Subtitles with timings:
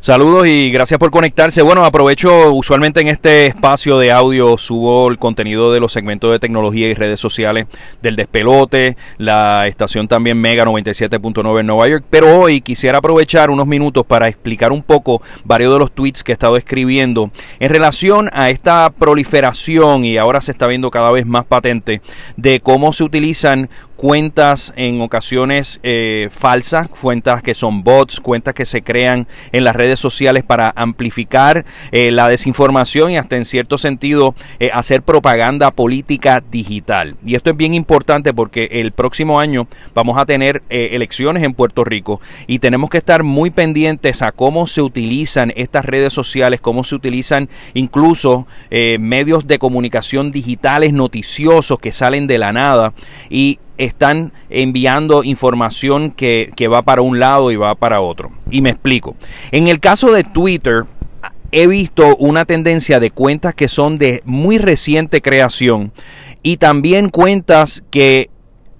[0.00, 1.62] Saludos y gracias por conectarse.
[1.62, 6.38] Bueno, aprovecho usualmente en este espacio de audio subo el contenido de los segmentos de
[6.38, 7.66] tecnología y redes sociales
[8.02, 13.66] del despelote, la estación también Mega 97.9 en Nueva York, pero hoy quisiera aprovechar unos
[13.66, 18.28] minutos para explicar un poco varios de los tweets que he estado escribiendo en relación
[18.34, 22.02] a esta proliferación y ahora se está viendo cada vez más patente
[22.36, 28.66] de cómo se utilizan cuentas en ocasiones eh, falsas, cuentas que son bots, cuentas que
[28.66, 33.78] se crean en las redes sociales para amplificar eh, la desinformación y hasta en cierto
[33.78, 37.16] sentido eh, hacer propaganda política digital.
[37.24, 41.84] Y esto es bien importante porque el próximo año vamos a tener elecciones en Puerto
[41.84, 46.84] Rico y tenemos que estar muy pendientes a cómo se utilizan estas redes sociales, cómo
[46.84, 52.92] se utilizan incluso medios de comunicación digitales noticiosos que salen de la nada
[53.30, 58.32] y están enviando información que, va para un lado y va para otro.
[58.50, 59.16] Y me explico.
[59.52, 60.84] En el caso de Twitter,
[61.52, 65.92] he visto una tendencia de cuentas que son de muy reciente creación
[66.42, 68.30] y también cuentas que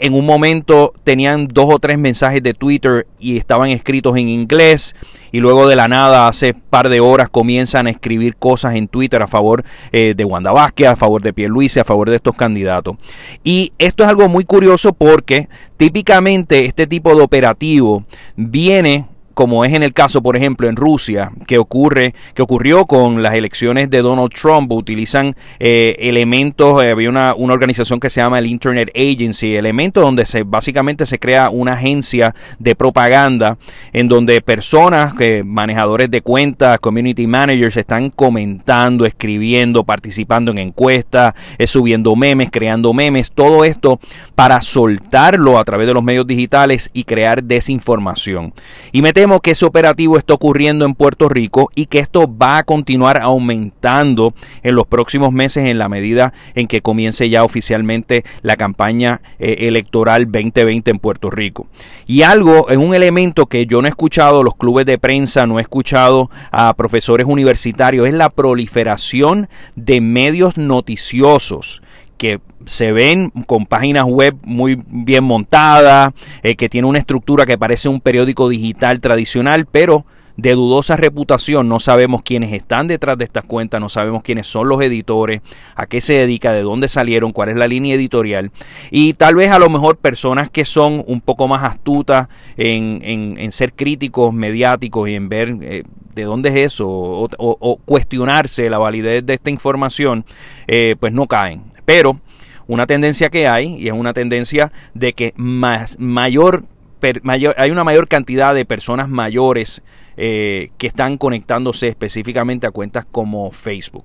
[0.00, 4.96] en un momento tenían dos o tres mensajes de Twitter y estaban escritos en inglés
[5.32, 9.22] y luego de la nada hace par de horas comienzan a escribir cosas en Twitter
[9.22, 12.96] a favor eh, de Wanda Vázquez, a favor de Pierluisi, a favor de estos candidatos.
[13.44, 18.04] Y esto es algo muy curioso porque típicamente este tipo de operativo
[18.36, 19.06] viene
[19.40, 23.32] como es en el caso, por ejemplo, en Rusia, que ocurre, que ocurrió con las
[23.32, 28.38] elecciones de Donald Trump, utilizan eh, elementos, eh, había una, una, organización que se llama
[28.38, 33.56] el Internet Agency, elementos donde se básicamente se crea una agencia de propaganda
[33.94, 41.32] en donde personas, que manejadores de cuentas, community managers, están comentando, escribiendo, participando en encuestas,
[41.56, 44.00] eh, subiendo memes, creando memes, todo esto
[44.34, 48.52] para soltarlo a través de los medios digitales y crear desinformación.
[48.92, 52.64] Y me que ese operativo está ocurriendo en Puerto Rico y que esto va a
[52.64, 58.56] continuar aumentando en los próximos meses en la medida en que comience ya oficialmente la
[58.56, 61.68] campaña eh, electoral 2020 en Puerto Rico.
[62.08, 65.60] Y algo, es un elemento que yo no he escuchado los clubes de prensa, no
[65.60, 71.82] he escuchado a profesores universitarios, es la proliferación de medios noticiosos
[72.20, 77.56] que se ven con páginas web muy bien montadas, eh, que tiene una estructura que
[77.56, 80.04] parece un periódico digital tradicional, pero
[80.36, 84.68] de dudosa reputación, no sabemos quiénes están detrás de estas cuentas, no sabemos quiénes son
[84.68, 85.40] los editores,
[85.74, 88.50] a qué se dedica, de dónde salieron, cuál es la línea editorial
[88.90, 92.28] y tal vez a lo mejor personas que son un poco más astutas
[92.58, 98.76] en, ser críticos mediáticos y en ver eh, de dónde es eso o, cuestionarse la
[98.76, 100.26] validez de esta información,
[100.66, 101.70] eh, pues no caen.
[101.90, 102.20] Pero
[102.68, 106.62] una tendencia que hay, y es una tendencia de que más, mayor,
[107.24, 109.82] mayor hay una mayor cantidad de personas mayores
[110.16, 114.04] eh, que están conectándose específicamente a cuentas como Facebook.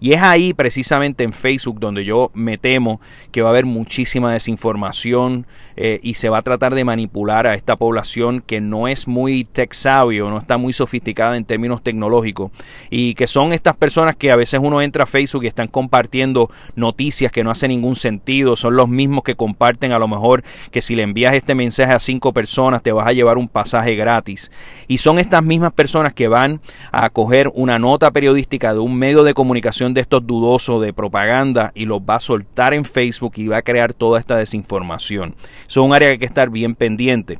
[0.00, 3.00] Y es ahí precisamente en Facebook donde yo me temo
[3.32, 7.54] que va a haber muchísima desinformación eh, y se va a tratar de manipular a
[7.54, 11.82] esta población que no es muy tech savvy o no está muy sofisticada en términos
[11.82, 12.50] tecnológicos.
[12.90, 16.50] Y que son estas personas que a veces uno entra a Facebook y están compartiendo
[16.74, 20.82] noticias que no hacen ningún sentido, son los mismos que comparten a lo mejor que
[20.82, 24.50] si le envías este mensaje a cinco personas te vas a llevar un pasaje gratis.
[24.86, 26.60] Y son estas mismas personas que van
[26.92, 31.72] a coger una nota periodística de un medio de comunicación de estos dudosos de propaganda
[31.74, 35.34] y los va a soltar en Facebook y va a crear toda esta desinformación.
[35.66, 37.38] es un área que hay que estar bien pendiente.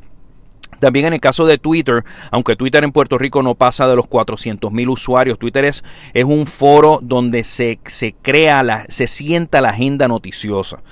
[0.78, 4.06] También en el caso de Twitter, aunque Twitter en Puerto Rico no pasa de los
[4.06, 5.84] 400 mil usuarios, Twitter es,
[6.14, 10.82] es, un foro donde se, se crea, la, se sienta la agenda noticiosa.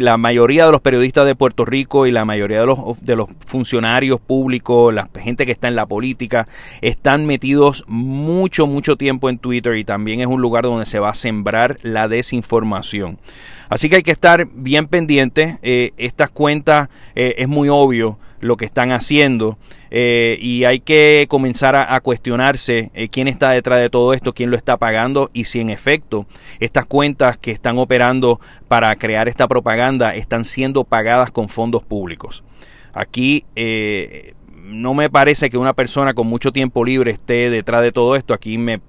[0.00, 3.30] La mayoría de los periodistas de Puerto Rico y la mayoría de los, de los
[3.46, 6.46] funcionarios públicos, la gente que está en la política,
[6.82, 11.08] están metidos mucho, mucho tiempo en Twitter y también es un lugar donde se va
[11.08, 13.18] a sembrar la desinformación.
[13.72, 15.58] Así que hay que estar bien pendiente.
[15.62, 19.56] Eh, estas cuentas eh, es muy obvio lo que están haciendo
[19.90, 24.58] eh, y hay que comenzar a, cuestionarse quién está detrás de todo esto, quién lo
[24.58, 26.26] está pagando y si en efecto
[26.60, 32.44] estas cuentas que están operando para crear esta propaganda están siendo pagadas con fondos públicos.
[32.92, 33.46] Aquí
[34.64, 38.34] no me parece que una persona con mucho tiempo libre esté detrás de todo esto.
[38.34, 38.80] Aquí me,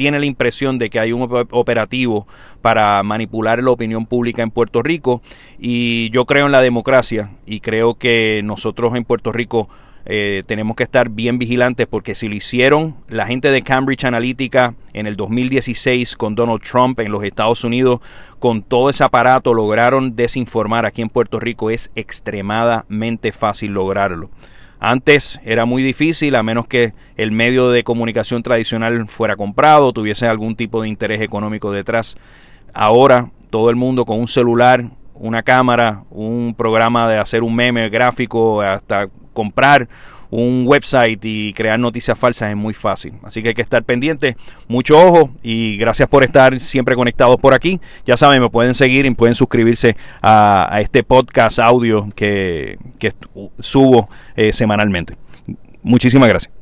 [0.00, 2.26] tiene la impresión de que hay un operativo
[2.62, 5.20] para manipular la opinión pública en Puerto Rico.
[5.58, 9.68] Y yo creo en la democracia y creo que nosotros en Puerto Rico
[10.06, 14.72] eh, tenemos que estar bien vigilantes porque si lo hicieron la gente de Cambridge Analytica
[14.94, 18.00] en el 2016 con Donald Trump en los Estados Unidos,
[18.38, 24.30] con todo ese aparato lograron desinformar aquí en Puerto Rico, es extremadamente fácil lograrlo.
[24.80, 30.26] Antes era muy difícil, a menos que el medio de comunicación tradicional fuera comprado, tuviese
[30.26, 32.16] algún tipo de interés económico detrás.
[32.72, 37.90] Ahora todo el mundo con un celular, una cámara, un programa de hacer un meme
[37.90, 39.86] gráfico, hasta comprar
[40.30, 43.14] un website y crear noticias falsas es muy fácil.
[43.22, 44.36] Así que hay que estar pendiente,
[44.68, 47.80] mucho ojo y gracias por estar siempre conectados por aquí.
[48.06, 52.78] Ya saben, me pueden seguir y pueden suscribirse a, este podcast audio que,
[53.58, 55.16] subo eh, semanalmente.
[55.82, 56.59] Muchísimas gracias.